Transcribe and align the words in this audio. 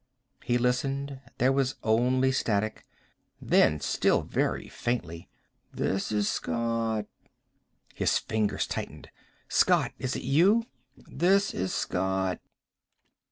He 0.43 0.57
listened. 0.57 1.21
There 1.37 1.51
was 1.51 1.75
only 1.83 2.31
static. 2.31 2.87
Then, 3.39 3.79
still 3.79 4.23
very 4.23 4.67
faintly 4.67 5.29
"This 5.71 6.11
is 6.11 6.27
Scott." 6.27 7.05
His 7.93 8.17
fingers 8.17 8.65
tightened. 8.65 9.11
"Scott! 9.47 9.91
Is 9.99 10.15
it 10.15 10.23
you?" 10.23 10.65
"This 10.97 11.53
is 11.53 11.71
Scott." 11.71 12.39